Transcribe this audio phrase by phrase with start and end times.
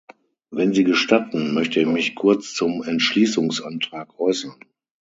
[0.49, 4.55] Wenn Sie gestatten, möchte ich mich kurz zum Entschließungsantrag äußern.